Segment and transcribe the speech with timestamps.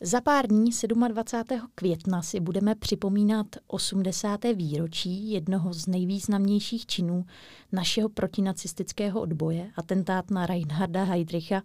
[0.00, 0.70] Za pár dní
[1.08, 1.68] 27.
[1.74, 4.44] května si budeme připomínat 80.
[4.44, 7.24] výročí jednoho z nejvýznamnějších činů
[7.72, 11.62] našeho protinacistického odboje, atentát na Reinharda Heydricha.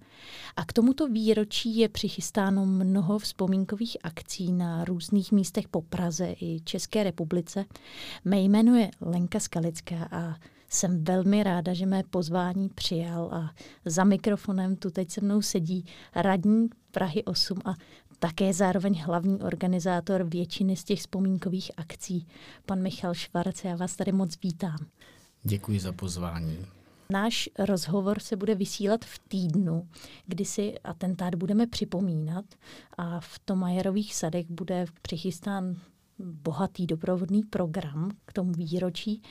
[0.56, 6.60] A k tomuto výročí je přichystáno mnoho vzpomínkových akcí na různých místech po Praze i
[6.64, 7.66] České republice.
[8.26, 10.36] Mé jméno je Lenka Skalická a
[10.70, 13.52] jsem velmi ráda, že mé pozvání přijal a
[13.86, 15.86] za mikrofonem tu teď se mnou sedí
[16.16, 17.74] radní Prahy 8 a
[18.22, 22.28] také zároveň hlavní organizátor většiny z těch vzpomínkových akcí,
[22.66, 23.64] pan Michal Švarc.
[23.64, 24.78] Já vás tady moc vítám.
[25.44, 26.66] Děkuji za pozvání.
[27.10, 29.88] Náš rozhovor se bude vysílat v týdnu,
[30.28, 32.46] kdy si atentát budeme připomínat
[32.98, 35.76] a v Tomajerových sadech bude přichystán
[36.20, 39.22] bohatý doprovodný program k tomu výročí.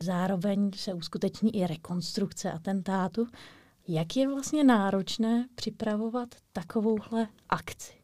[0.00, 3.26] Zároveň se uskuteční i rekonstrukce atentátu.
[3.88, 7.97] Jak je vlastně náročné připravovat takovouhle akci?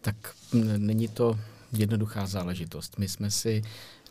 [0.00, 0.34] Tak
[0.78, 1.38] není to
[1.72, 2.98] jednoduchá záležitost.
[2.98, 3.62] My jsme si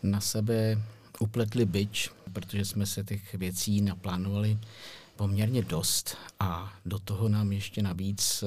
[0.04, 0.82] na sebe
[1.20, 4.58] upletli byč, protože jsme se těch věcí naplánovali
[5.16, 8.44] poměrně dost a do toho nám ještě navíc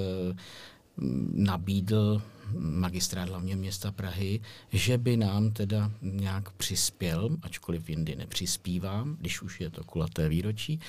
[1.34, 2.22] nabídl
[2.58, 4.40] magistrát hlavně města Prahy,
[4.72, 10.80] že by nám teda nějak přispěl, ačkoliv jindy nepřispívá, když už je to kulaté výročí,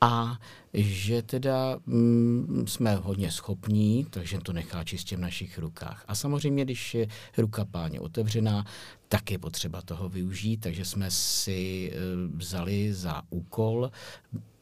[0.00, 0.38] a
[0.74, 6.04] že teda mm, jsme hodně schopní, takže to nechá čistě v našich rukách.
[6.08, 8.64] A samozřejmě, když je ruka páně otevřená,
[9.08, 11.96] tak je potřeba toho využít, takže jsme si e,
[12.36, 13.90] vzali za úkol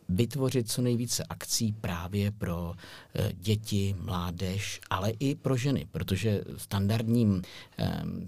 [0.08, 2.74] vytvořit co nejvíce akcí právě pro
[3.14, 7.42] eh, děti, mládež, ale i pro ženy, protože standardním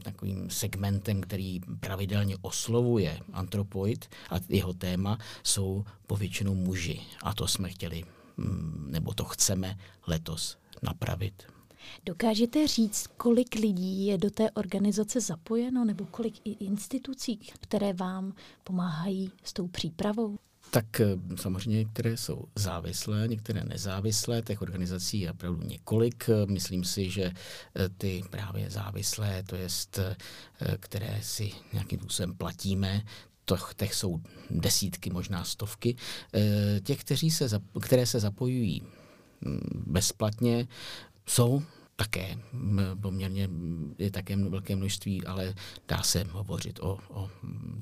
[0.02, 7.00] takovým segmentem, který pravidelně oslovuje antropoid a jeho téma, jsou povětšinou muži.
[7.22, 8.04] A to jsme chtěli,
[8.36, 11.42] mm, nebo to chceme letos napravit.
[12.06, 18.34] Dokážete říct, kolik lidí je do té organizace zapojeno, nebo kolik i institucí, které vám
[18.64, 20.38] pomáhají s tou přípravou?
[20.70, 26.30] Tak eh, samozřejmě některé jsou závislé, některé nezávislé, těch organizací je opravdu několik.
[26.46, 30.16] Myslím si, že eh, ty právě závislé, to jest, eh,
[30.80, 33.02] které si nějakým způsobem platíme,
[33.44, 34.20] to, těch jsou
[34.50, 35.96] desítky, možná stovky.
[36.82, 37.48] Těch, kteří se,
[37.80, 38.82] které se zapojují
[39.40, 40.68] mm, bezplatně,
[41.26, 41.62] jsou
[41.96, 42.38] také
[43.00, 43.48] poměrně
[43.98, 45.54] je také velké množství, ale
[45.88, 47.30] dá se hovořit o, o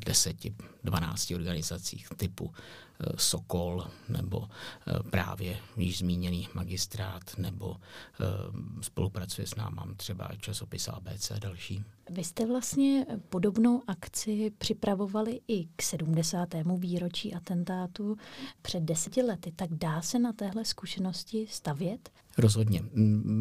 [0.06, 8.24] deseti, dvanácti organizacích typu e, Sokol nebo e, právě již zmíněný magistrát nebo e,
[8.82, 11.84] spolupracuje s námi třeba časopis ABC a další.
[12.10, 16.48] Vy jste vlastně podobnou akci připravovali i k 70.
[16.78, 18.16] výročí atentátu
[18.62, 19.52] před deseti lety.
[19.56, 22.10] Tak dá se na téhle zkušenosti stavět?
[22.38, 22.82] Rozhodně.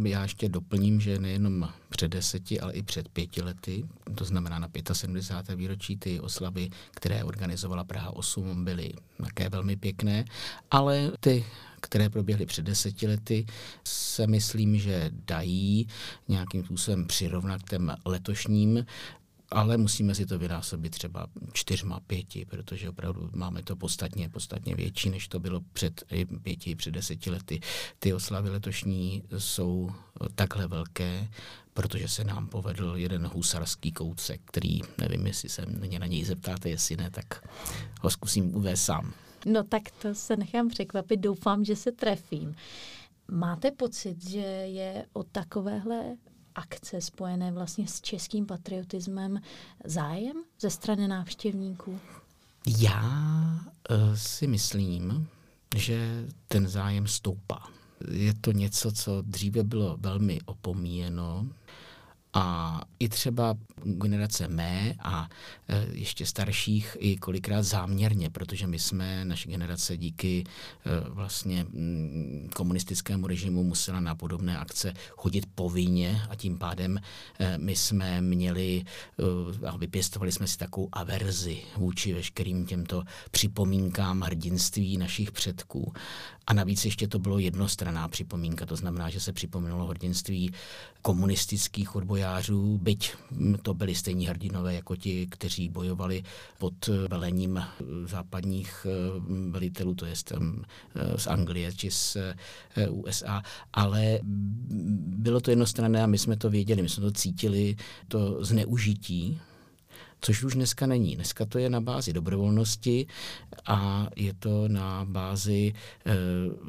[0.03, 3.85] Já ještě doplním, že nejenom před deseti, ale i před pěti lety,
[4.15, 5.55] to znamená na 75.
[5.55, 8.93] výročí, ty oslavy, které organizovala Praha 8, byly
[9.23, 10.25] také velmi pěkné,
[10.71, 11.45] ale ty
[11.81, 13.45] které proběhly před deseti lety,
[13.83, 15.87] se myslím, že dají
[16.27, 18.85] nějakým způsobem přirovnat k těm letošním
[19.51, 25.09] ale musíme si to vynásobit třeba čtyřma, pěti, protože opravdu máme to podstatně, podstatně větší,
[25.09, 26.03] než to bylo před
[26.41, 27.59] pěti, před deseti lety.
[27.99, 29.91] Ty oslavy letošní jsou
[30.35, 31.27] takhle velké,
[31.73, 36.69] protože se nám povedl jeden husarský kousek, který, nevím, jestli se mě na něj zeptáte,
[36.69, 37.47] jestli ne, tak
[38.01, 39.13] ho zkusím uvést sám.
[39.45, 42.55] No tak to se nechám překvapit, doufám, že se trefím.
[43.31, 46.17] Máte pocit, že je o takovéhle
[46.55, 49.41] akce spojené vlastně s českým patriotismem
[49.85, 51.99] zájem ze strany návštěvníků?
[52.79, 53.01] Já
[53.89, 55.27] uh, si myslím,
[55.75, 57.67] že ten zájem stoupá.
[58.11, 61.47] Je to něco, co dříve bylo velmi opomíjeno,
[62.33, 65.29] a i třeba generace mé a
[65.67, 72.49] e, ještě starších i kolikrát záměrně, protože my jsme, naše generace díky e, vlastně mm,
[72.55, 76.97] komunistickému režimu musela na podobné akce chodit povinně a tím pádem
[77.39, 78.83] e, my jsme měli
[79.67, 85.93] a vypěstovali jsme si takovou averzi vůči veškerým těmto připomínkám hrdinství našich předků.
[86.47, 90.53] A navíc ještě to bylo jednostranná připomínka, to znamená, že se připomínalo hrdinství
[91.01, 93.13] komunistických odbojářů, byť
[93.61, 96.23] to byli stejní hrdinové jako ti, kteří bojovali
[96.57, 97.63] pod velením
[98.05, 99.19] západních eh,
[99.49, 102.17] velitelů, to je eh, z Anglie či z
[102.77, 103.41] eh, USA,
[103.73, 107.75] ale bylo to jednostranné a my jsme to věděli, my jsme to cítili,
[108.07, 109.39] to zneužití
[110.21, 111.15] což už dneska není.
[111.15, 113.07] Dneska to je na bázi dobrovolnosti
[113.65, 116.13] a je to na bázi e,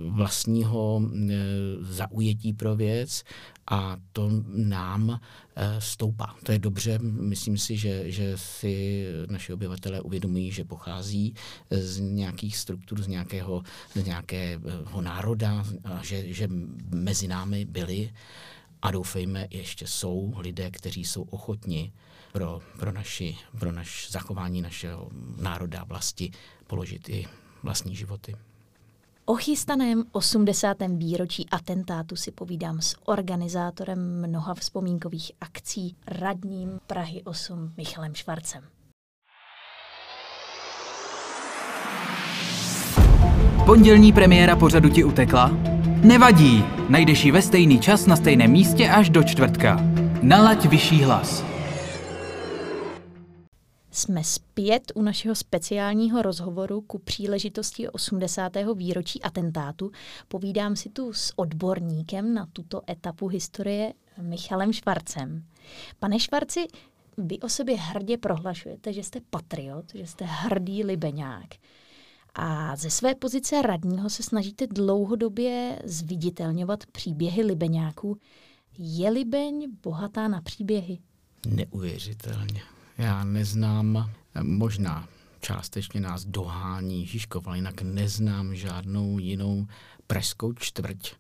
[0.08, 1.34] vlastního e,
[1.80, 3.24] zaujetí pro věc
[3.70, 5.20] a to nám
[5.56, 6.36] e, stoupá.
[6.42, 11.34] To je dobře, myslím si, že, že si naši obyvatelé uvědomují, že pochází
[11.70, 13.62] z nějakých struktur, z nějakého,
[13.94, 16.48] z nějakého národa, a že, že
[16.90, 18.10] mezi námi byli
[18.82, 21.92] a doufejme, ještě jsou lidé, kteří jsou ochotni
[22.32, 25.08] pro, pro, naši, pro naš zachování našeho
[25.40, 26.30] národa a vlasti
[26.66, 27.26] položit i
[27.62, 28.36] vlastní životy.
[29.24, 30.76] O chystaném 80.
[30.88, 38.71] výročí atentátu si povídám s organizátorem mnoha vzpomínkových akcí, radním Prahy 8 Michalem Švarcem.
[43.72, 45.50] Pondělní premiéra pořadu ti utekla?
[46.02, 49.76] Nevadí, najdeš ji ve stejný čas na stejném místě až do čtvrtka.
[50.22, 51.44] Nalaď vyšší hlas.
[53.90, 58.52] Jsme zpět u našeho speciálního rozhovoru ku příležitosti 80.
[58.74, 59.90] výročí atentátu.
[60.28, 63.92] Povídám si tu s odborníkem na tuto etapu historie
[64.22, 65.44] Michalem Švarcem.
[65.98, 66.66] Pane Švarci,
[67.18, 71.48] vy o sobě hrdě prohlašujete, že jste patriot, že jste hrdý libeňák.
[72.34, 78.18] A ze své pozice radního se snažíte dlouhodobě zviditelňovat příběhy libeňáků.
[78.78, 80.98] Je Libeň bohatá na příběhy?
[81.46, 82.62] Neuvěřitelně.
[82.98, 84.10] Já neznám,
[84.42, 85.08] možná
[85.40, 89.66] částečně nás dohání Žižkov, ale jinak neznám žádnou jinou
[90.06, 91.14] pražskou čtvrť,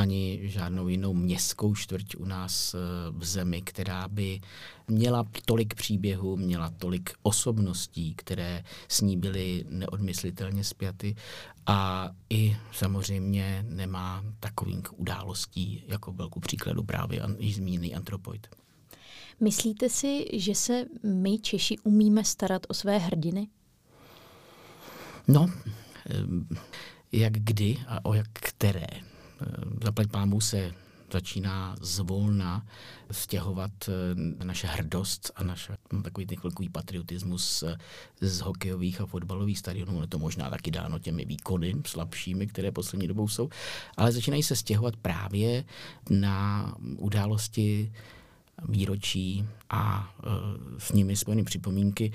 [0.00, 2.78] ani žádnou jinou městskou čtvrť u nás eh,
[3.10, 4.40] v zemi, která by
[4.88, 11.14] měla tolik příběhů, měla tolik osobností, které s ní byly neodmyslitelně zpěty
[11.66, 18.46] a i samozřejmě nemá takových událostí, jako byl ku příkladu právě již zmíněný antropoid.
[19.40, 23.48] Myslíte si, že se my Češi umíme starat o své hrdiny?
[25.28, 25.50] No,
[27.12, 29.09] jak kdy a o jak které.
[29.84, 30.72] Zaplať pámu se
[31.12, 32.66] začíná zvolna
[33.10, 33.70] stěhovat
[34.44, 37.64] naše hrdost a naše takový ten chvilkový patriotismus
[38.20, 40.00] z hokejových a fotbalových stadionů.
[40.00, 43.48] Je to možná taky dáno těmi výkony slabšími, které poslední dobou jsou,
[43.96, 45.64] ale začínají se stěhovat právě
[46.10, 47.92] na události
[48.68, 50.26] výročí a e,
[50.78, 52.12] s nimi spojené připomínky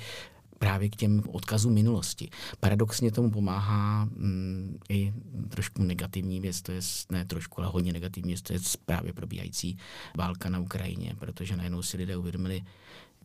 [0.59, 2.29] právě k těm odkazům minulosti.
[2.59, 5.13] Paradoxně tomu pomáhá mm, i
[5.49, 6.81] trošku negativní věc, to je
[7.11, 9.77] ne trošku, ale hodně negativní věc, to je právě probíhající
[10.17, 12.61] válka na Ukrajině, protože najednou si lidé uvědomili,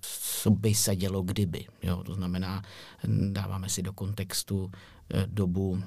[0.00, 1.65] co by se dělo kdyby.
[1.82, 2.03] Jo?
[2.05, 2.62] To znamená,
[3.31, 4.71] dáváme si do kontextu
[5.15, 5.82] e, dobu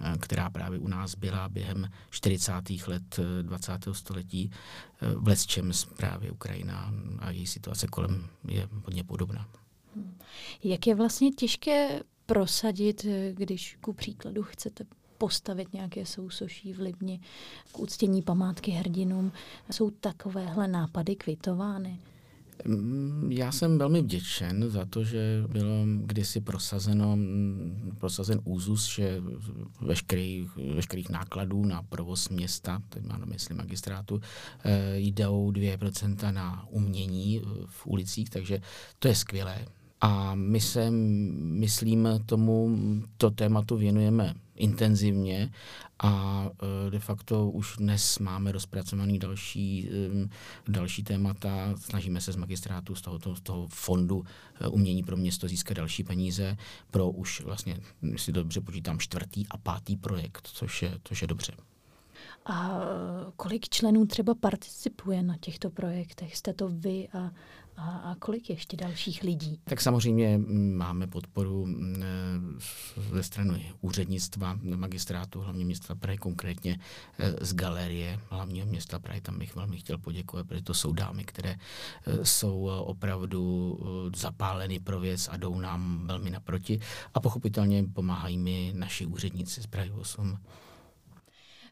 [0.00, 2.52] Eh, která právě u nás byla během 40.
[2.86, 3.90] let 20.
[3.90, 4.50] Eh, století,
[5.02, 9.48] eh, v čem právě Ukrajina a její situace kolem je hodně podobná.
[10.64, 14.84] Jak je vlastně těžké prosadit, když ku příkladu chcete
[15.18, 17.20] postavit nějaké sousoší v Libni
[17.72, 19.32] k uctění památky hrdinům.
[19.70, 21.98] Jsou takovéhle nápady kvitovány?
[22.64, 29.22] Mm, já jsem velmi vděčen za to, že bylo kdysi prosazeno, mm, prosazen úzus, že
[29.80, 34.20] veškerých, veškerých nákladů na provoz města, teď mám na mysli magistrátu,
[34.64, 38.60] eh, jdou 2% na umění v ulicích, takže
[38.98, 39.66] to je skvělé.
[40.04, 42.76] A my se, myslím, tomu
[43.16, 45.50] to tématu věnujeme intenzivně
[45.98, 46.44] a
[46.86, 49.90] e, de facto už dnes máme rozpracovaný další,
[50.68, 51.74] další témata.
[51.76, 54.24] Snažíme se z magistrátu, z tohoto, z toho fondu
[54.60, 56.56] e, umění pro město získat další peníze
[56.90, 57.80] pro už vlastně,
[58.16, 61.52] si dobře počítám, čtvrtý a pátý projekt, což je, což je dobře.
[62.46, 62.80] A
[63.36, 66.36] kolik členů třeba participuje na těchto projektech?
[66.36, 67.30] Jste to vy a
[67.76, 69.60] a, a kolik ještě dalších lidí?
[69.64, 70.38] Tak samozřejmě
[70.74, 71.66] máme podporu
[73.12, 76.78] ze strany úřednictva magistrátu hlavního města Prahy, konkrétně
[77.18, 79.20] e, z galerie hlavního města Prahy.
[79.20, 81.58] Tam bych velmi chtěl poděkovat, protože to jsou dámy, které e,
[82.24, 83.78] jsou opravdu
[84.16, 86.80] zapáleny pro věc a jdou nám velmi naproti.
[87.14, 90.38] A pochopitelně pomáhají mi naši úředníci z Prahy 8.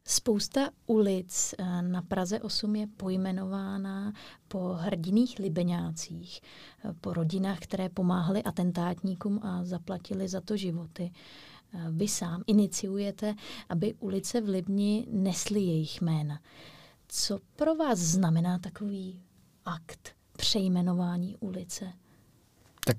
[0.05, 4.13] Spousta ulic eh, na Praze 8 je pojmenována
[4.49, 6.41] po hrdiných libeňácích,
[6.85, 11.13] eh, po rodinách, které pomáhaly atentátníkům a zaplatili za to životy.
[11.75, 13.35] Eh, vy sám iniciujete,
[13.69, 16.41] aby ulice v Libni nesly jejich jména.
[17.09, 19.23] Co pro vás znamená takový
[19.65, 21.93] akt přejmenování ulice?
[22.85, 22.97] Tak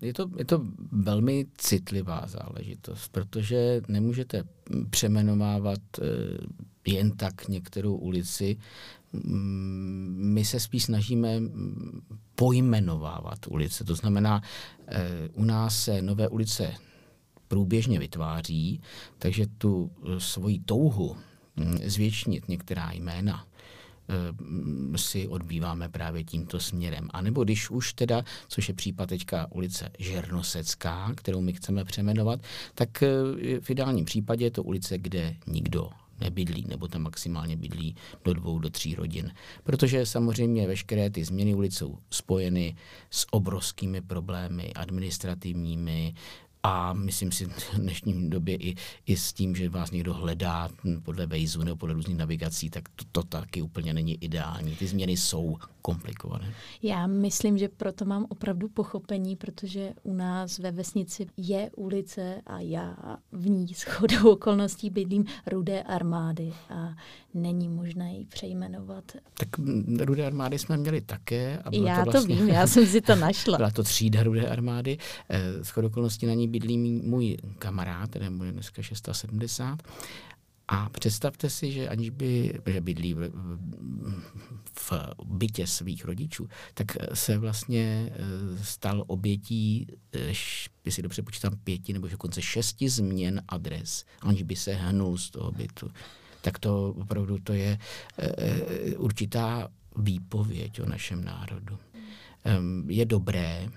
[0.00, 4.44] je to, je to velmi citlivá záležitost, protože nemůžete
[4.90, 6.04] přeměnovávat eh,
[6.86, 8.56] jen tak některou ulici.
[9.12, 12.00] Mm, my se spíš snažíme mm,
[12.34, 13.84] pojmenovávat ulice.
[13.84, 14.42] To znamená,
[15.34, 16.74] u nás se nové ulice
[17.48, 18.80] průběžně vytváří,
[19.18, 21.16] takže tu svoji touhu
[21.84, 23.57] zvětšnit některá jména Eh,
[24.96, 27.08] si odbýváme právě tímto směrem.
[27.10, 32.40] A nebo když už teda, což je případ teďka ulice Žernosecká, kterou my chceme přeměnovat,
[32.74, 33.08] tak eh,
[33.60, 38.58] v ideálním případě je to ulice, kde nikdo nebydlí, nebo tam maximálně bydlí do dvou,
[38.58, 39.32] do tří rodin.
[39.64, 42.76] Protože samozřejmě veškeré ty změny ulic jsou spojeny
[43.10, 46.14] s obrovskými problémy administrativními,
[46.62, 48.74] a myslím si v dnešní době i,
[49.06, 50.68] i s tím, že vás někdo hledá
[51.02, 54.76] podle Waze nebo podle různých navigací, tak to, to taky úplně není ideální.
[54.76, 56.54] Ty změny jsou komplikované.
[56.82, 62.60] Já myslím, že proto mám opravdu pochopení, protože u nás ve vesnici je ulice a
[62.60, 62.96] já
[63.32, 66.94] v ní s chodou okolností bydlím Rudé armády a
[67.34, 69.04] není možné ji přejmenovat.
[69.34, 69.48] Tak
[70.00, 71.58] Rudé armády jsme měli také.
[71.58, 73.56] A já to, vlastně, to vím, já jsem si to našla.
[73.56, 74.98] Byla to třída Rudé armády.
[75.28, 79.82] Eh, s chodou okolností na ní bydlí můj kamarád, ten je dneska 670.
[80.68, 83.30] A představte si, že aniž by, že bydlí v,
[84.80, 84.92] v
[85.24, 89.86] bytě svých rodičů, tak se vlastně eh, stal obětí,
[90.84, 95.30] by si dobře počítám, pěti nebo dokonce šesti změn adres, aniž by se hnul z
[95.30, 95.90] toho bytu.
[96.40, 97.78] Tak to opravdu to je
[98.18, 101.78] eh, určitá výpověď o našem národu.
[102.88, 103.68] Je dobré,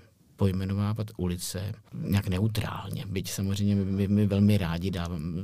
[0.42, 3.06] pojmenovávat ulice nějak neutrálně.
[3.06, 5.36] Byť samozřejmě my, my velmi rádi dávám,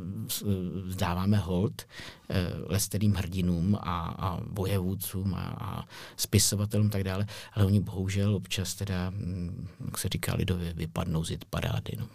[0.96, 1.82] dáváme hold
[2.30, 5.86] eh, lesterým hrdinům a, a bojevůdcům a, a
[6.18, 11.38] spisovatelům tak dále, ale oni bohužel občas teda, hm, jak se říká lidově, vypadnou z
[11.50, 11.94] parády.
[12.00, 12.08] No.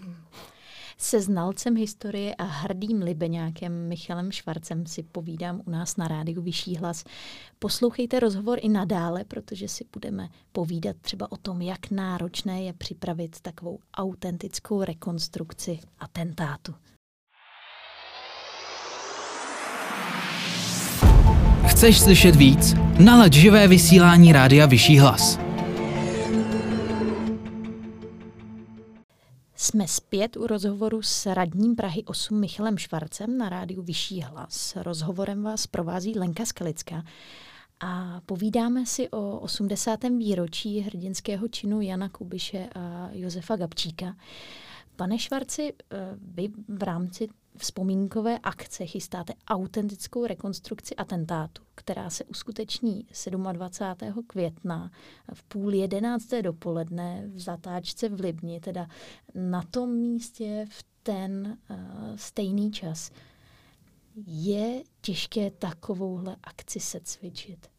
[1.03, 6.77] Se znalcem historie a hrdým libeňákem Michalem Švarcem si povídám u nás na rádiu Vyšší
[6.77, 7.05] hlas.
[7.59, 13.41] Poslouchejte rozhovor i nadále, protože si budeme povídat třeba o tom, jak náročné je připravit
[13.41, 16.75] takovou autentickou rekonstrukci atentátu.
[21.67, 22.75] Chceš slyšet víc?
[23.05, 25.52] Nalaď živé vysílání Rádia Vyšší hlas.
[29.63, 34.77] Jsme zpět u rozhovoru s radním Prahy 8 Michalem Švarcem na rádiu Vyšší hlas.
[34.77, 37.05] Rozhovorem vás provází Lenka Skalická
[37.81, 40.05] a povídáme si o 80.
[40.05, 44.17] výročí hrdinského činu Jana Kubiše a Josefa Gabčíka.
[44.97, 53.07] Pane Švarci, eh, vy v rámci vzpomínkové akce chystáte autentickou rekonstrukci atentátu, která se uskuteční
[53.53, 54.23] 27.
[54.27, 54.91] května
[55.35, 58.87] v půl jedenácté dopoledne v zatáčce v Libni, teda
[59.35, 61.77] na tom místě v ten uh,
[62.17, 63.11] stejný čas.
[64.27, 67.73] Je těžké takovouhle akci se cvičit?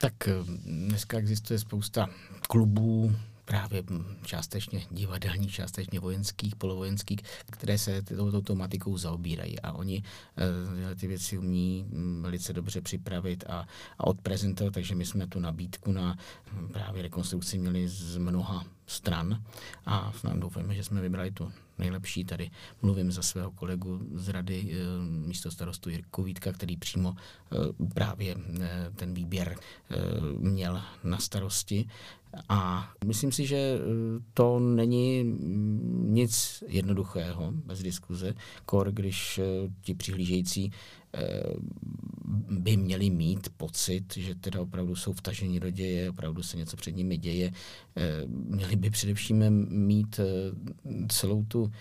[0.00, 0.32] Tak eh,
[0.64, 2.10] dneska existuje spousta
[2.48, 3.12] klubů,
[3.50, 3.82] právě
[4.24, 11.38] částečně divadelních, částečně vojenských, polovojenských, které se touto tematikou zaobírají a oni uh, ty věci
[11.38, 13.66] umí um, velice dobře připravit a,
[13.98, 16.16] a odprezentovat, takže my jsme tu nabídku na
[16.58, 19.42] um, právě rekonstrukci měli z mnoha stran
[19.86, 22.24] a doufáme, že jsme vybrali tu nejlepší.
[22.24, 22.50] Tady
[22.82, 24.76] mluvím za svého kolegu z rady e,
[25.26, 28.36] místo starostu Jirku Vítka, který přímo e, právě
[28.96, 29.56] ten výběr
[30.38, 31.88] měl na starosti.
[32.48, 33.80] A myslím si, že eh,
[34.34, 38.34] to není mm, nic jednoduchého, bez diskuze,
[38.66, 39.44] kor, když eh,
[39.82, 40.72] ti přihlížející
[41.14, 41.42] eh,
[42.50, 46.96] by měli mít pocit, že teda opravdu jsou vtaženi do děje, opravdu se něco před
[46.96, 47.52] nimi děje.
[48.26, 50.20] Měli by především mít
[51.08, 51.72] celou tu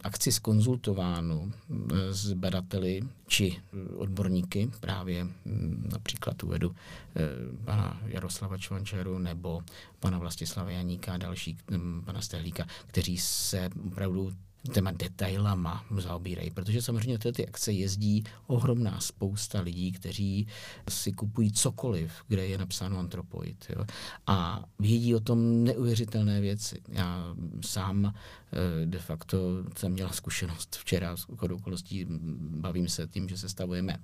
[0.00, 3.60] akci skonzultovánu eh, s badateli či
[3.96, 6.74] odborníky, právě hm, například uvedu
[7.16, 7.20] eh,
[7.64, 9.62] pana Jaroslava Čvančeru nebo
[10.00, 14.32] pana Vlastislava Janíka a další hm, pana Stehlíka, kteří se opravdu
[14.72, 20.46] těma detailama zaobírají, protože samozřejmě tyhle ty akce jezdí ohromná spousta lidí, kteří
[20.88, 23.66] si kupují cokoliv, kde je napsáno antropoid.
[23.76, 23.84] Jo?
[24.26, 26.82] A vědí o tom neuvěřitelné věci.
[26.88, 27.34] Já
[27.66, 29.38] sám eh, de facto
[29.76, 32.06] jsem měl zkušenost včera s okolností,
[32.40, 33.96] bavím se tím, že sestavujeme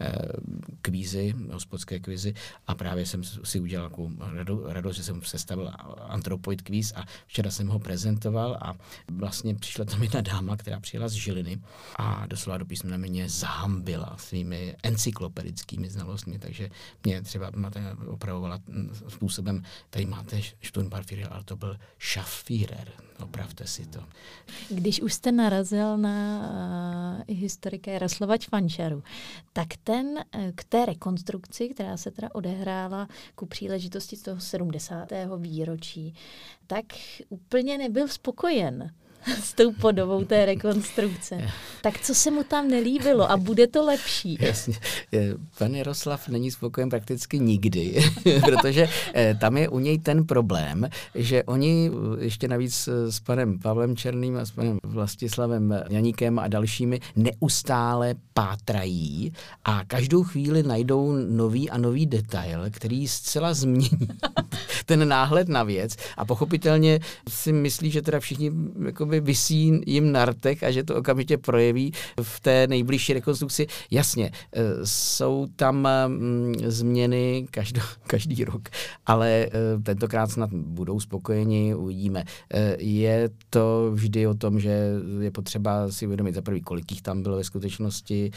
[0.00, 0.12] eh,
[0.82, 2.34] kvízy, hospodské kvízy
[2.66, 4.10] a právě jsem si udělal takovou
[4.66, 8.74] radost, že jsem sestavil antropoid kvíz a včera jsem ho prezentoval a
[9.08, 11.58] vlastně přišla tam jedna dáma, která přijela z Žiliny
[11.96, 16.70] a doslova do písmena mě zahambila svými encyklopedickými znalostmi, takže
[17.04, 17.50] mě třeba
[18.06, 18.58] opravovala
[19.08, 24.00] způsobem, tady máte Sturmbarführer, ale to byl Schaffführer, opravte si to.
[24.70, 26.38] Když už jste narazil na
[27.28, 29.02] uh, historika Jaroslava Čvančaru,
[29.52, 35.08] tak ten uh, k té rekonstrukci, která se teda odehrála ku příležitosti toho 70.
[35.38, 36.14] výročí,
[36.66, 36.84] tak
[37.28, 38.92] úplně nebyl spokojen
[39.42, 41.38] s tou podobou té rekonstrukce.
[41.82, 44.38] Tak co se mu tam nelíbilo a bude to lepší?
[44.40, 44.74] Jasně.
[45.58, 48.04] Pan Jaroslav není spokojen prakticky nikdy,
[48.44, 53.20] protože eh, tam je u něj ten problém, že oni eh, ještě navíc eh, s
[53.20, 59.32] panem Pavlem Černým a s panem Vlastislavem Janíkem a dalšími neustále pátrají
[59.64, 64.08] a každou chvíli najdou nový a nový detail, který zcela změní
[64.86, 68.52] ten náhled na věc a pochopitelně si myslí, že teda všichni
[68.86, 71.92] jakoby vysí jim na rtech a že to okamžitě projeví
[72.22, 73.66] v té nejbližší rekonstrukci.
[73.90, 78.68] Jasně, e, jsou tam mm, změny každý, každý rok,
[79.06, 79.50] ale e,
[79.82, 82.24] tentokrát snad budou spokojeni, uvidíme.
[82.54, 87.02] E, je to vždy o tom, že je potřeba si uvědomit za prvý, kolik jich
[87.02, 88.30] tam bylo ve skutečnosti,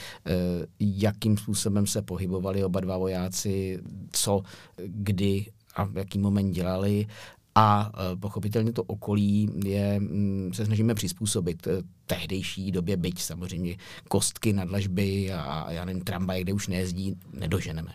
[0.79, 3.79] jakým způsobem se pohybovali oba dva vojáci,
[4.11, 4.41] co,
[4.85, 5.45] kdy
[5.75, 7.07] a v jaký moment dělali
[7.55, 11.71] a e, pochopitelně to okolí je, mm, se snažíme přizpůsobit e,
[12.05, 13.77] tehdejší době, byť samozřejmě
[14.07, 17.93] kostky na dlažby a já nevím, tramvaje, kde už nejezdí, nedoženeme.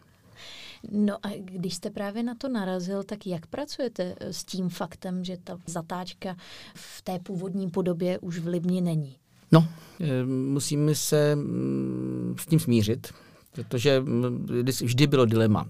[0.93, 5.25] No a když jste právě na to narazil, tak jak pracujete e, s tím faktem,
[5.25, 6.37] že ta zatáčka
[6.75, 9.17] v té původní podobě už v Libni není?
[9.53, 9.69] No,
[10.27, 13.13] musíme se mm, s tím smířit,
[13.55, 14.47] protože mm,
[14.83, 15.67] vždy bylo dilema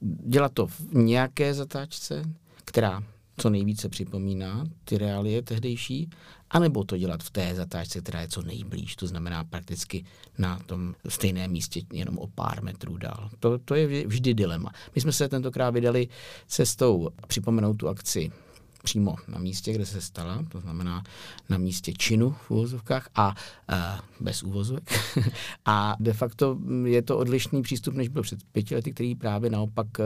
[0.00, 2.22] dělat to v nějaké zatáčce,
[2.64, 3.02] která
[3.36, 6.10] co nejvíce připomíná ty reálie tehdejší,
[6.50, 10.04] anebo to dělat v té zatáčce, která je co nejblíž, to znamená prakticky
[10.38, 13.30] na tom stejném místě, jenom o pár metrů dál.
[13.40, 14.72] To, to je vždy dilema.
[14.94, 16.08] My jsme se tentokrát vydali
[16.46, 18.30] cestou připomenout tu akci
[18.82, 21.02] přímo na místě, kde se stala, to znamená
[21.48, 23.34] na místě činu v úvozovkách a
[23.68, 24.92] a bez úvozovek.
[25.64, 29.86] a de facto je to odlišný přístup, než byl před pěti lety, který právě naopak
[29.98, 30.04] uh,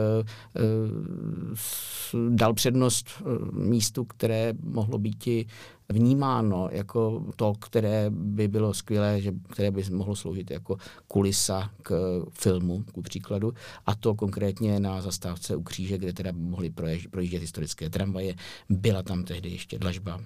[2.29, 5.47] dal přednost místu, které mohlo být
[5.93, 12.21] vnímáno jako to, které by bylo skvělé, že, které by mohlo sloužit jako kulisa k
[12.31, 13.53] filmu, ku příkladu,
[13.85, 16.73] a to konkrétně na zastávce u kříže, kde teda mohly
[17.11, 18.35] projíždět historické tramvaje.
[18.69, 20.19] Byla tam tehdy ještě dlažba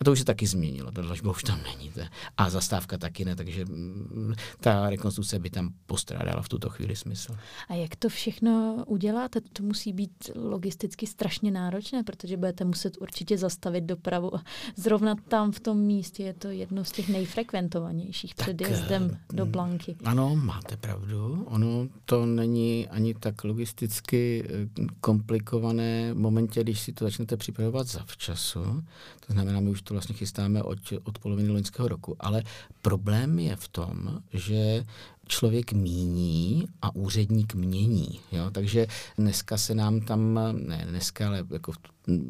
[0.00, 1.92] a to už se taky změnilo, ta dlažba už tam není.
[2.36, 7.36] A zastávka taky ne, takže mm, ta rekonstrukce by tam postrádala v tuto chvíli smysl.
[7.68, 9.40] A jak to všechno uděláte?
[9.40, 14.30] To musí být logisticky strašně náročné, protože budete muset určitě zastavit dopravu.
[14.76, 19.52] Zrovna tam v tom místě je to jedno z těch nejfrekventovanějších tak, předjezdem do mm,
[19.52, 19.96] Blanky.
[20.04, 21.44] Ano, máte pravdu.
[21.46, 27.86] Ono to není ani tak logisticky eh, komplikované v momentě, když si to začnete připravovat
[27.86, 28.84] zavčasu.
[29.26, 32.16] To znamená, my už to vlastně chystáme od, od poloviny loňského roku.
[32.20, 32.42] Ale
[32.82, 34.84] problém je v tom, že
[35.26, 38.20] člověk míní a úředník mění.
[38.32, 38.50] Jo?
[38.52, 38.86] Takže
[39.18, 41.78] dneska se nám tam, ne dneska, ale jako v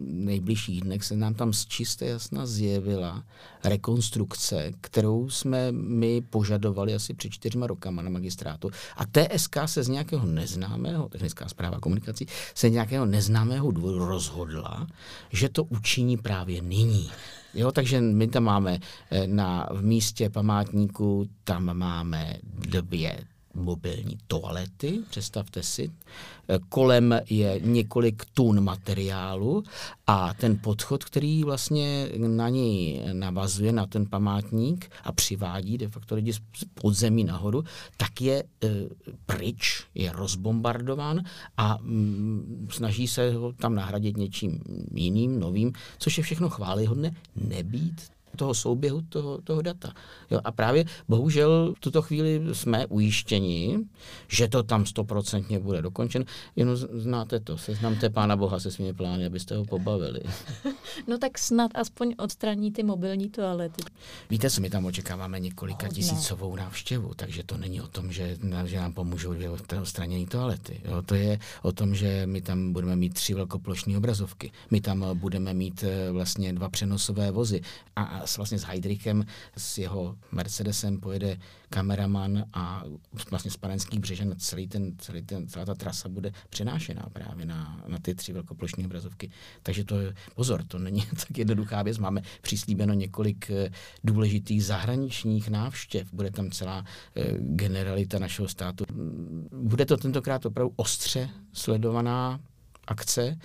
[0.06, 3.24] nejbližších dnech se nám tam z čisté jasna zjevila
[3.64, 8.70] rekonstrukce, kterou jsme my požadovali asi před čtyřma rokama na magistrátu.
[8.96, 14.86] A TSK se z nějakého neznámého, technická zpráva komunikací, se nějakého neznámého důvodu rozhodla,
[15.32, 17.10] že to učiní právě nyní.
[17.54, 18.78] Jo, takže my tam máme
[19.10, 22.36] eh, na, v místě památníku, tam máme
[22.84, 25.90] dvě mobilní toalety, představte si.
[26.68, 29.64] Kolem je několik tun materiálu
[30.06, 36.14] a ten podchod, který vlastně na něj navazuje, na ten památník a přivádí de facto
[36.14, 36.40] lidi z
[36.74, 37.64] podzemí nahoru,
[37.96, 38.68] tak je e,
[39.26, 41.22] pryč, je rozbombardován
[41.56, 44.60] a mm, snaží se ho tam nahradit něčím
[44.94, 49.92] jiným, novým, což je všechno chválihodné, nebýt toho souběhu toho, toho data.
[50.30, 53.78] Jo, a právě bohužel v tuto chvíli jsme ujištěni,
[54.28, 56.24] že to tam stoprocentně bude dokončen.
[56.56, 60.20] Jenom znáte to, seznamte Pána Boha se svými plány, abyste ho pobavili.
[61.06, 63.82] No tak snad aspoň odstraní ty mobilní toalety.
[64.30, 66.02] Víte, co my tam očekáváme několika Hodně.
[66.02, 70.80] tisícovou návštěvu, takže to není o tom, že, že nám pomůžou v odstranění toalety.
[70.84, 74.52] Jo, to je o tom, že my tam budeme mít tři velkoplošní obrazovky.
[74.70, 77.60] My tam budeme mít eh, vlastně dva přenosové vozy
[77.96, 79.24] a s, vlastně s Heidrichem,
[79.56, 81.38] s jeho Mercedesem pojede
[81.70, 82.84] kameraman a
[83.30, 87.84] vlastně z Panenských břežen celý ten, celý ten, celá ta trasa bude přenášená právě na,
[87.86, 89.30] na ty tři velkoplošní obrazovky.
[89.62, 91.98] Takže to je, pozor, to není tak jednoduchá věc.
[91.98, 93.70] Máme přislíbeno několik eh,
[94.04, 96.12] důležitých zahraničních návštěv.
[96.12, 96.84] Bude tam celá
[97.16, 98.84] eh, generalita našeho státu.
[99.52, 102.40] Bude to tentokrát opravdu ostře sledovaná
[102.86, 103.38] akce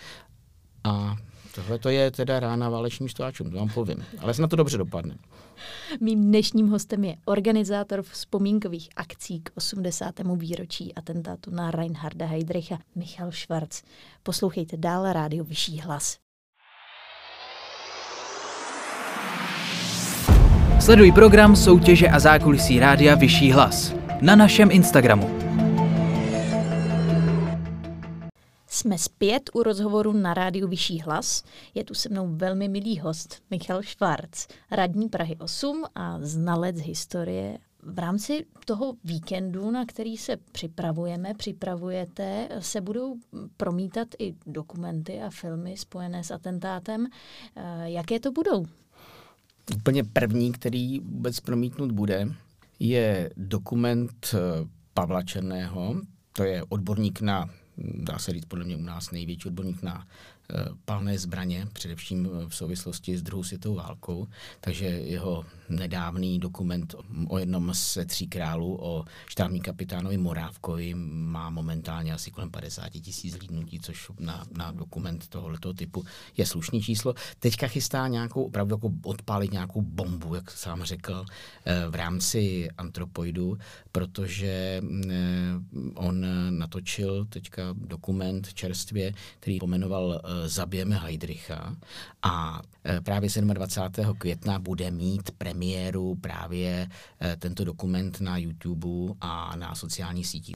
[0.84, 1.16] a
[1.60, 4.06] tohle to je teda rána válečním stváčům, to vám povím.
[4.20, 5.16] Ale se na to dobře dopadne.
[6.02, 10.16] Mým dnešním hostem je organizátor vzpomínkových akcí k 80.
[10.36, 13.82] výročí atentátu na Reinharda Heydricha Michal Švarc.
[14.24, 16.18] Poslouchejte dál rádio Vyšší hlas.
[20.80, 25.49] Sleduj program, soutěže a zákulisí rádia Vyšší hlas na našem Instagramu.
[28.80, 31.44] Jsme zpět u rozhovoru na rádiu Vyšší hlas.
[31.74, 37.58] Je tu se mnou velmi milý host Michal Švarc, radní Prahy 8 a znalec historie.
[37.84, 43.16] V rámci toho víkendu, na který se připravujeme, připravujete, se budou
[43.58, 47.08] promítat i dokumenty a filmy spojené s atentátem.
[47.56, 48.66] Eh, jaké to budou?
[49.76, 52.28] Úplně první, který vůbec promítnut bude,
[52.80, 54.38] je dokument eh,
[54.94, 55.96] Pavla Černého,
[56.34, 60.08] to je odborník na dá se říct podle mě u nás největší odborník na
[60.54, 64.28] Eh, palné zbraně, především v souvislosti s druhou světovou válkou.
[64.62, 66.96] Takže jeho nedávný dokument
[67.28, 73.38] o jednom z tří králů, o štábní kapitánovi Morávkovi, má momentálně asi kolem 50 tisíc
[73.40, 76.04] lídnutí, což na, na dokument tohoto typu
[76.38, 77.14] je slušný číslo.
[77.40, 81.26] Teďka chystá nějakou, opravdu jako odpálit nějakou bombu, jak sám řekl,
[81.66, 83.58] eh, v rámci antropoidu,
[83.92, 85.16] protože eh,
[85.96, 91.76] on natočil teďka dokument čerstvě, který pomenoval Zabijeme Heidricha
[92.22, 92.62] a
[93.04, 94.16] právě 27.
[94.18, 96.90] května bude mít premiéru právě
[97.22, 100.56] e, tento dokument na YouTube a na sociálních sítích.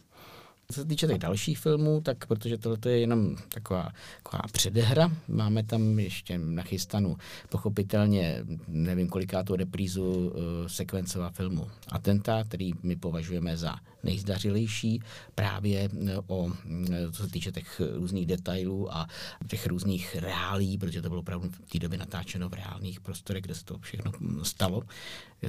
[0.72, 3.92] Co se týče těch dalších filmů, tak protože tohle je jenom taková,
[4.24, 7.18] taková předehra, máme tam ještě nachystanu
[7.50, 10.32] pochopitelně, nevím kolikátou reprízu uh,
[10.68, 15.02] sekvencová filmu Atentát, který my považujeme za nejzdařilejší
[15.36, 16.52] právě eh, o,
[16.92, 19.08] eh, co se týče těch různých detailů a
[19.48, 23.56] těch různých reálí, protože to bylo opravdu v té době natáčeno v reálných prostorech, kde
[23.56, 24.12] se to všechno
[24.44, 24.84] stalo.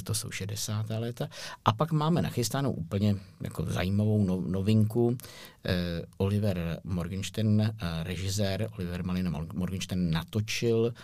[0.05, 0.87] To jsou 60.
[0.99, 1.29] léta.
[1.65, 5.17] A pak máme nachystánou úplně jako zajímavou no, novinku.
[5.65, 10.95] Eh, Oliver Morgenstern, režisér Oliver Malina Morgenstern natočil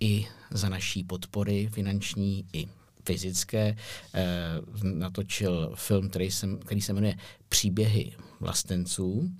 [0.00, 2.68] i za naší podpory finanční i
[3.06, 3.76] fyzické,
[4.14, 4.24] eh,
[4.82, 7.14] natočil film, který se, který se jmenuje
[7.48, 9.30] Příběhy vlastenců.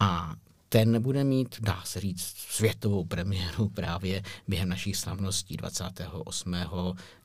[0.00, 0.34] A
[0.68, 6.56] ten bude mít, dá se říct, světovou premiéru právě během našich slavností 28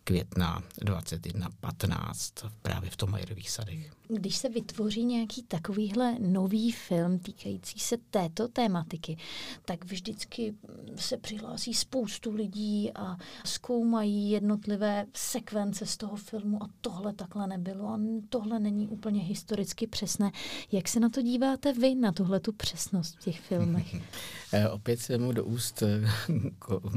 [0.06, 3.92] května 2115 právě v Tomajerových sadech.
[4.08, 9.18] Když se vytvoří nějaký takovýhle nový film týkající se této tématiky,
[9.66, 10.54] tak vždycky
[10.96, 17.88] se přihlásí spoustu lidí a zkoumají jednotlivé sekvence z toho filmu a tohle takhle nebylo
[17.88, 20.32] a tohle není úplně historicky přesné.
[20.72, 23.96] Jak se na to díváte vy, na tuhle tu přesnost v těch filmech?
[24.54, 26.02] Eh, opět se mu do úst eh,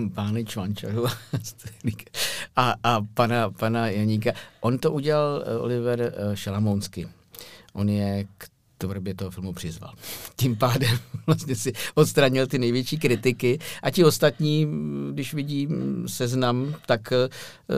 [0.14, 1.06] pány Čvančaru
[2.56, 4.32] a, a pana, pana Janíka.
[4.60, 7.08] On to udělal eh, Oliver Šalamounsky.
[7.72, 9.94] On je k tvorbě toho filmu přizval.
[10.36, 14.66] Tím pádem vlastně si odstranil ty největší kritiky a ti ostatní,
[15.12, 15.68] když vidí
[16.06, 17.12] seznam, tak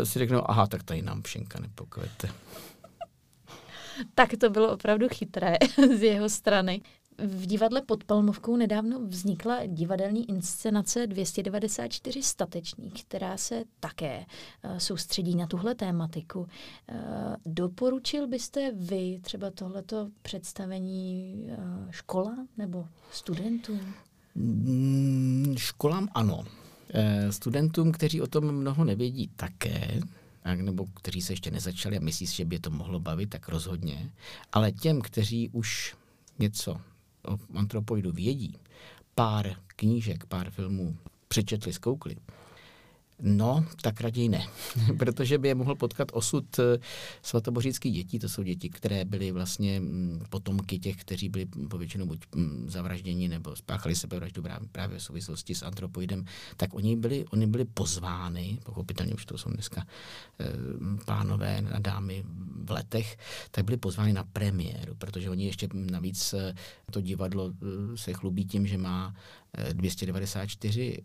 [0.05, 2.29] si řeknou, aha, tak tady nám všenka nepokojete.
[4.15, 5.57] Tak to bylo opravdu chytré
[5.99, 6.81] z jeho strany.
[7.23, 14.19] V divadle pod Palmovkou nedávno vznikla divadelní inscenace 294 statečník, která se také
[14.65, 16.41] uh, soustředí na tuhle tématiku.
[16.41, 16.47] Uh,
[17.47, 23.81] doporučil byste vy třeba tohleto představení uh, škola nebo studentům?
[24.35, 26.45] Mm, školám ano.
[27.31, 30.01] Studentům, kteří o tom mnoho nevědí, také
[30.55, 34.11] nebo kteří se ještě nezačali a myslí že by je to mohlo bavit, tak rozhodně.
[34.53, 35.95] Ale těm, kteří už
[36.39, 36.77] něco
[37.29, 38.59] o antropoidu vědí,
[39.15, 40.97] pár knížek, pár filmů
[41.29, 42.17] přečetli, zkoukli,
[43.23, 44.47] No, tak raději ne,
[44.99, 46.79] protože by je mohl potkat osud eh,
[47.23, 48.19] svatobořických dětí.
[48.19, 53.29] To jsou děti, které byly vlastně mm, potomky těch, kteří byli povětšinou buď mm, zavražděni
[53.29, 56.25] nebo spáchali sebevraždu právě v souvislosti s antropoidem.
[56.57, 59.87] Tak oni byli, oni byli pozvány, pochopitelně už to jsou dneska
[60.41, 60.47] eh,
[61.05, 62.25] pánové a dámy
[62.65, 63.19] v letech,
[63.51, 66.55] tak byli pozváni na premiéru, protože oni ještě navíc eh,
[66.91, 67.53] to divadlo
[67.95, 69.15] se chlubí tím, že má
[69.73, 71.03] 294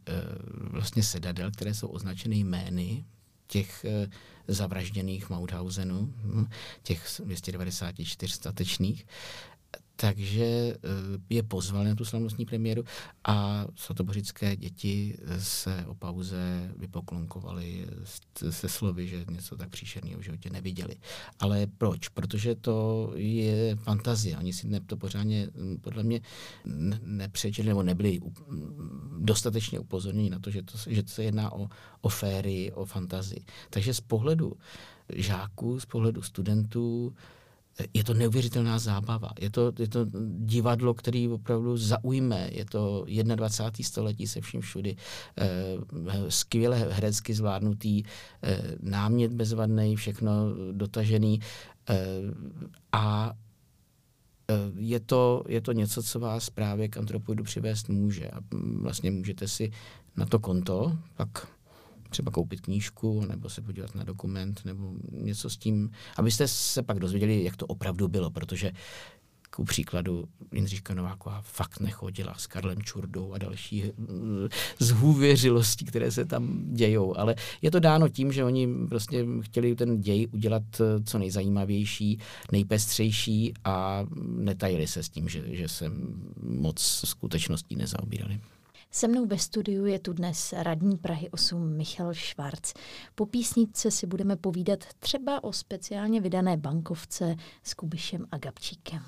[0.56, 3.06] vlastně sedadel, které jsou označeny jmény
[3.48, 4.10] těch eh,
[4.48, 6.46] zavražděných Mauthausenů, hm,
[6.84, 9.06] těch 294 statečných,
[9.96, 10.78] takže eh,
[11.30, 12.84] je pozval na tu slavnostní premiéru
[13.24, 17.88] a svatobořické děti se o pauze vypoklonkovali
[18.50, 20.96] se slovy, že něco tak příšerného v životě neviděli.
[21.40, 22.08] Ale proč?
[22.08, 24.38] Protože to je fantazie.
[24.38, 26.22] Oni si to pořádně hm, podle mě
[27.04, 28.20] nepřečili nebo nebyli
[29.18, 31.68] dostatečně upozorněni na to, že, to, že to se jedná o,
[32.02, 33.46] o féry, o fantazii.
[33.70, 34.54] Takže z pohledu
[35.16, 37.16] žáků, z pohledu studentů,
[37.94, 39.30] je to neuvěřitelná zábava.
[39.40, 40.06] Je to, je to
[40.38, 42.50] divadlo, který opravdu zaujme.
[42.52, 43.86] Je to 21.
[43.88, 44.96] století se vším všudy.
[45.38, 45.78] E,
[46.32, 48.04] skvěle herecky zvládnutý,
[48.44, 50.32] e, námět bezvadný, všechno
[50.72, 51.40] dotažený.
[51.90, 52.06] E,
[52.92, 53.34] a
[54.76, 58.30] je to, je to něco, co vás právě k antropoidu přivést může.
[58.30, 58.40] A
[58.82, 59.72] vlastně můžete si
[60.18, 61.48] na to konto pak
[62.10, 67.00] třeba koupit knížku, nebo se podívat na dokument, nebo něco s tím, abyste se pak
[67.00, 68.72] dozvěděli, jak to opravdu bylo, protože
[69.56, 73.92] ku příkladu Jindřiška Nováková fakt nechodila s Karlem Čurdou a další eh,
[74.80, 77.18] zhůvěřilostí, které se tam dějou.
[77.18, 82.20] Ale je to dáno tím, že oni prostě chtěli ten děj udělat eh, co nejzajímavější,
[82.52, 85.92] nejpestřejší a netajili se s tím, že, že se
[86.44, 88.40] moc skutečností nezaobírali.
[88.96, 92.74] Se mnou ve studiu je tu dnes radní Prahy 8 Michal Švarc.
[93.16, 99.02] Po písničce si budeme povídat třeba o speciálně vydané bankovce s Kubišem a Gabčíkem.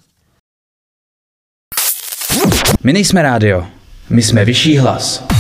[2.84, 3.68] My nejsme rádio,
[4.10, 5.37] my jsme vyšší hlas.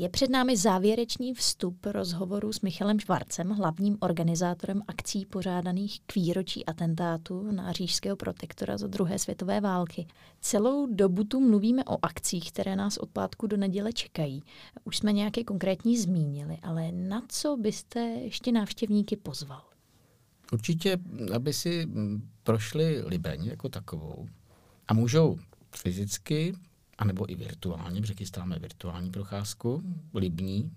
[0.00, 6.66] Je před námi závěrečný vstup rozhovoru s Michalem Švarcem, hlavním organizátorem akcí pořádaných k výročí
[6.66, 10.06] atentátu na řížského protektora za druhé světové války.
[10.40, 14.42] Celou dobu tu mluvíme o akcích, které nás od pátku do neděle čekají.
[14.84, 19.62] Už jsme nějaké konkrétní zmínili, ale na co byste ještě návštěvníky pozval?
[20.52, 20.98] Určitě,
[21.34, 21.88] aby si
[22.42, 24.26] prošli Libeň jako takovou
[24.88, 25.38] a můžou
[25.76, 26.54] fyzicky
[26.98, 29.82] anebo i virtuálně, protože chystáme virtuální procházku,
[30.14, 30.70] Libní,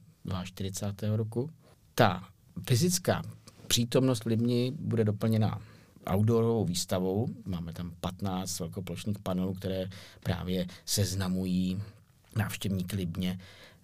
[0.44, 1.18] 42.
[1.18, 1.50] roku.
[1.96, 2.30] Ta
[2.68, 3.22] fyzická
[3.68, 5.62] přítomnost v Libni bude doplněna
[6.14, 7.28] outdoorovou výstavou.
[7.46, 9.90] Máme tam 15 velkoplošných panelů, které
[10.24, 11.82] právě seznamují
[12.36, 13.40] návštěvník Libně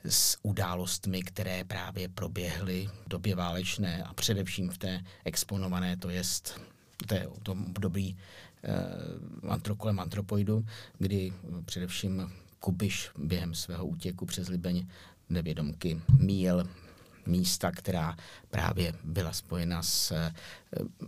[0.05, 6.61] s událostmi, které právě proběhly v době válečné a především v té exponované, to jest
[7.07, 8.17] té, tom období
[9.77, 10.65] kolem antropoidu,
[10.97, 11.33] kdy
[11.65, 14.87] především Kubiš během svého útěku přes Libeň
[15.29, 16.67] nevědomky míjel
[17.27, 18.17] místa, která
[18.49, 20.33] právě byla spojena s eh,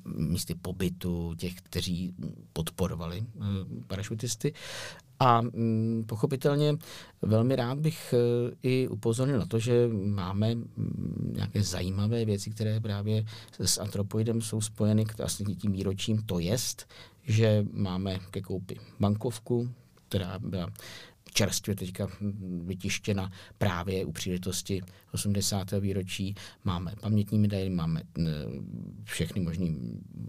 [0.06, 2.14] místy pobytu těch, kteří
[2.54, 3.44] podporovali eh,
[3.88, 4.54] parašutisty.
[5.20, 6.78] A mm, pochopitelně
[7.22, 12.80] velmi rád bych eh, i upozornil na to, že máme mm, nějaké zajímavé věci, které
[12.80, 13.26] právě
[13.60, 15.16] s antropoidem jsou spojeny k
[15.62, 16.24] tím výročím.
[16.24, 16.88] To jest,
[17.30, 19.70] že máme ke koupi bankovku,
[20.08, 20.70] která byla
[21.34, 22.08] čerstvě teďka
[22.65, 25.72] vytištěna právě u příležitosti 80.
[25.72, 26.36] výročí.
[26.63, 28.02] Máme pamětní medaily, máme
[29.04, 29.78] všechny možný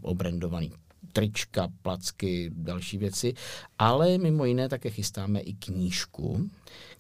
[0.03, 0.67] obrendované
[1.13, 3.35] trička, placky, další věci,
[3.79, 6.51] ale mimo jiné také chystáme i knížku,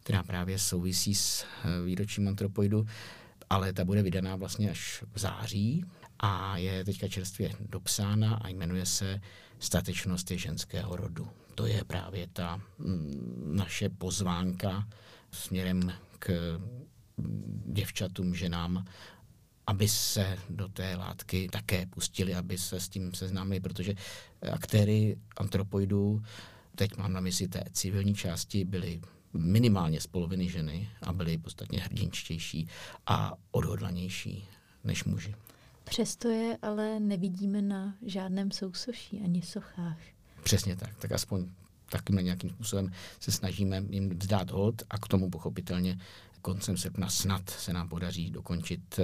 [0.00, 2.86] která právě souvisí s eh, výročím antropoidu,
[3.50, 5.84] ale ta bude vydaná vlastně až v září
[6.20, 9.20] a je teďka čerstvě dopsána a jmenuje se
[9.60, 11.28] Statečnost je ženského rodu.
[11.54, 14.88] To je právě ta mm, naše pozvánka
[15.30, 16.60] směrem k
[17.66, 18.84] děvčatům, ženám,
[19.66, 23.94] aby se do té látky také pustili, aby se s tím seznámili, protože
[24.52, 26.22] aktéry antropoidů,
[26.74, 29.00] teď mám na mysli té civilní části, byly
[29.32, 32.68] minimálně z poloviny ženy a byly podstatně hrdinčtější
[33.06, 34.44] a odhodlanější
[34.84, 35.34] než muži.
[35.90, 39.98] Přesto je ale nevidíme na žádném sousoší ani sochách.
[40.42, 41.46] Přesně tak, tak aspoň
[41.90, 45.98] takým nějakým způsobem se snažíme jim vzdát hold a k tomu pochopitelně
[46.42, 49.00] koncem srpna snad se nám podaří dokončit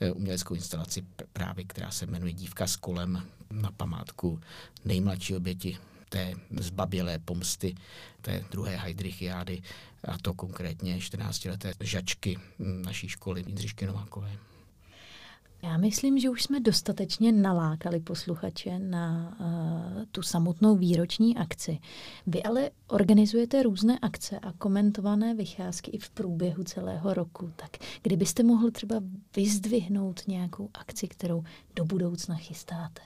[0.00, 4.40] eh, uměleckou instalaci právě, která se jmenuje Dívka s kolem na památku
[4.84, 7.74] nejmladší oběti té zbabělé pomsty
[8.20, 9.62] té druhé Heidrichiády
[10.04, 14.38] a to konkrétně 14-leté žačky naší školy Jindřišky Novákové.
[15.64, 21.78] Já myslím, že už jsme dostatečně nalákali posluchače na uh, tu samotnou výroční akci.
[22.26, 27.52] Vy ale organizujete různé akce a komentované vycházky i v průběhu celého roku.
[27.56, 27.70] Tak
[28.02, 28.96] kdybyste mohl třeba
[29.36, 31.44] vyzdvihnout nějakou akci, kterou
[31.76, 33.02] do budoucna chystáte?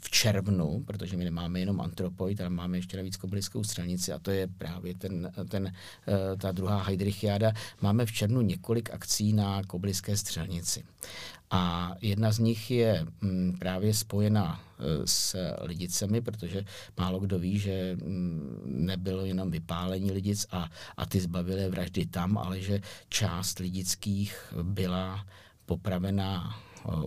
[0.00, 4.30] V červnu, protože my nemáme jenom antropoid, ale máme ještě navíc kobyliskou střelnici a to
[4.30, 5.72] je právě ten, ten,
[6.08, 7.52] eh, ta druhá Heidrichiáda.
[7.80, 10.84] Máme v červnu několik akcí na kobyliské střelnici.
[11.50, 16.64] A jedna z nich je mm, právě spojena eh, s lidicemi, protože
[16.98, 22.38] málo kdo ví, že mm, nebylo jenom vypálení lidic a, a ty zbavily vraždy tam,
[22.38, 25.26] ale že část lidických byla
[25.66, 26.56] popravená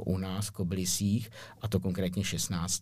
[0.05, 1.29] u nás Koblisích,
[1.61, 2.81] a to konkrétně 16.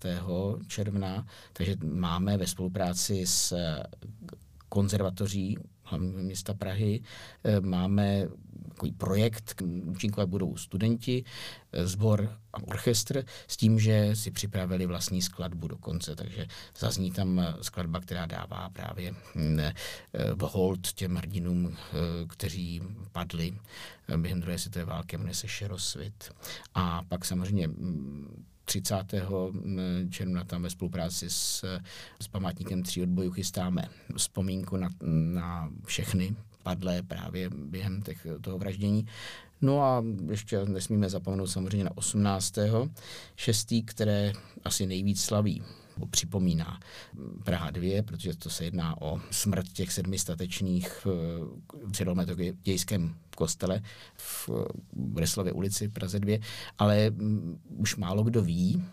[0.67, 1.25] června.
[1.53, 3.56] Takže máme ve spolupráci s
[4.69, 5.58] konzervatoří
[5.93, 7.01] hlavního města Prahy,
[7.43, 8.27] eh, máme
[8.69, 11.23] takový projekt, účinkovat budou studenti,
[11.71, 16.47] eh, sbor a orchestr, s tím, že si připravili vlastní skladbu dokonce, takže
[16.79, 19.60] zazní tam eh, skladba, která dává právě mm,
[20.36, 21.77] v hold těm hrdinům,
[22.27, 23.53] kteří padli
[24.17, 26.32] během druhé světové války, jmenuje se Šerosvit.
[26.75, 28.95] A pak samozřejmě mm, 30.
[30.10, 31.65] června tam ve spolupráci s,
[32.19, 34.89] s památníkem tří odbojů chystáme vzpomínku na,
[35.34, 39.06] na všechny padlé právě během těch, toho vraždění.
[39.62, 42.54] No a ještě nesmíme zapomenout samozřejmě na 18.
[43.36, 43.73] 6.
[43.86, 45.63] které asi nejvíc slaví
[46.10, 46.79] připomíná
[47.43, 53.82] Praha 2, protože to se jedná o smrt těch sedmi statečných v Předolmetodějském kostele
[54.17, 54.49] v
[54.93, 56.38] Breslově ulici Praze 2,
[56.77, 58.84] ale mm, už málo kdo ví,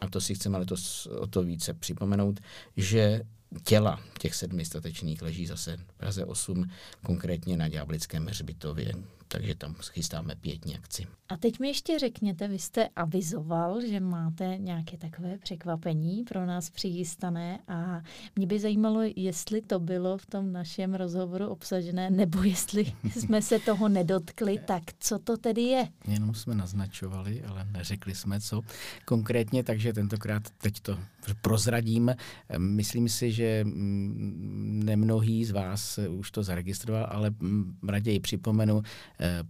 [0.00, 2.40] a to si chceme letos o to více připomenout,
[2.76, 3.22] že
[3.64, 6.70] těla těch sedmi statečných leží zase v Praze 8,
[7.02, 8.92] konkrétně na Ďáblickém hřbitově,
[9.32, 11.06] takže tam chystáme pětní akci.
[11.28, 16.70] A teď mi ještě řekněte, vy jste avizoval, že máte nějaké takové překvapení pro nás
[16.70, 18.02] přichystané a
[18.36, 23.58] mě by zajímalo, jestli to bylo v tom našem rozhovoru obsažené, nebo jestli jsme se
[23.58, 25.88] toho nedotkli, tak co to tedy je?
[26.06, 28.62] Jenom jsme naznačovali, ale neřekli jsme co
[29.04, 30.98] konkrétně, takže tentokrát teď to
[31.42, 32.14] prozradím.
[32.58, 38.82] Myslím si, že mm, nemnohý z vás už to zaregistroval, ale mm, raději připomenu,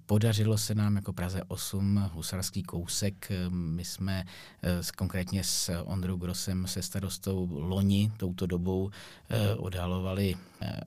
[0.06, 3.32] podařilo se nám jako Praze 8 husarský kousek.
[3.48, 4.24] My jsme
[4.62, 8.90] eh, konkrétně s Ondrou Grosem, se starostou loni touto dobou
[9.30, 10.36] eh, odhalovali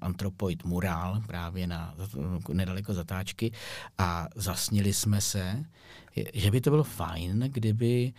[0.02, 1.96] antropoid murál právě na,
[2.54, 3.52] nedaleko zatáčky
[3.98, 5.66] a zasnili jsme se,
[6.34, 8.14] že by to bylo fajn, kdyby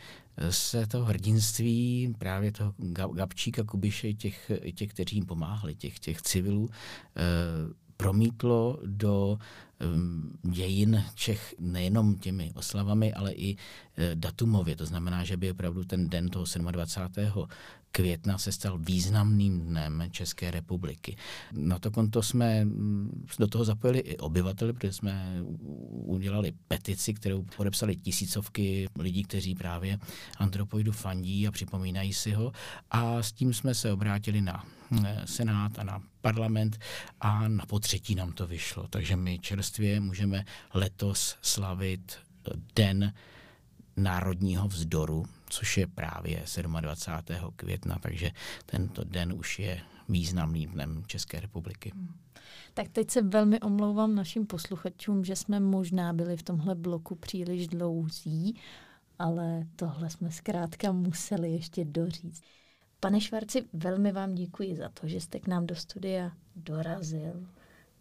[0.50, 2.74] se to hrdinství právě toho
[3.12, 6.70] Gabčíka, Kubiše, těch, těch kteří jim pomáhali, těch, těch civilů,
[7.16, 9.38] eh, promítlo do
[10.42, 13.56] dějin Čech nejenom těmi oslavami, ale i
[13.96, 14.76] eh, datumově.
[14.76, 17.46] To znamená, že by opravdu ten den toho 27
[17.90, 21.16] května se stal významným dnem České republiky.
[21.52, 22.66] Na to konto jsme
[23.38, 25.38] do toho zapojili i obyvatele, protože jsme
[25.90, 29.98] udělali petici, kterou podepsali tisícovky lidí, kteří právě
[30.36, 32.52] antropoidu fandí a připomínají si ho.
[32.90, 34.64] A s tím jsme se obrátili na
[35.04, 36.78] eh, Senát a na parlament
[37.20, 38.88] a na potřetí nám to vyšlo.
[38.88, 42.16] Takže my čerstvě můžeme letos slavit
[42.76, 43.12] den
[43.96, 46.44] národního vzdoru, což je právě
[46.80, 47.52] 27.
[47.56, 48.30] května, takže
[48.66, 51.92] tento den už je významným dnem České republiky.
[51.94, 52.14] Hmm.
[52.74, 57.68] Tak teď se velmi omlouvám našim posluchačům, že jsme možná byli v tomhle bloku příliš
[57.68, 58.60] dlouzí,
[59.18, 62.44] ale tohle jsme zkrátka museli ještě doříct.
[63.06, 67.46] Pane Švarci, velmi vám děkuji za to, že jste k nám do studia dorazil.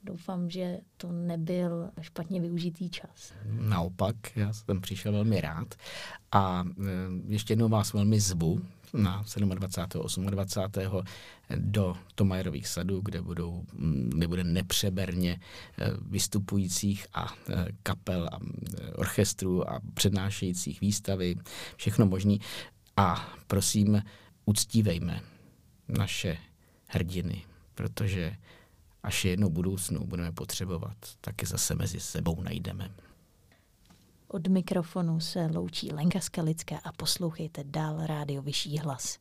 [0.04, 3.34] Doufám, že to nebyl špatně využitý čas.
[3.46, 5.76] Naopak, já jsem přišel velmi rád
[6.32, 6.84] a e,
[7.28, 8.62] ještě jednou vás velmi zvu
[8.94, 10.26] na 27.
[10.26, 11.04] 28.
[11.56, 13.66] do Tomajerových sadů, kde, budou,
[14.10, 15.40] kde bude nepřeberně e,
[16.02, 18.40] vystupujících a e, kapel a
[18.96, 21.36] orchestrů a přednášejících výstavy,
[21.76, 22.42] všechno možný.
[22.98, 24.02] A prosím,
[24.46, 25.22] uctívejme
[25.88, 26.38] naše
[26.88, 27.44] hrdiny,
[27.76, 28.38] protože
[29.04, 32.92] až je jednou budoucnu budeme potřebovat, taky zase mezi sebou najdeme.
[34.28, 39.18] Od mikrofonu se loučí Lenka Skalická a poslouchejte dál rádio Vyšší hlas.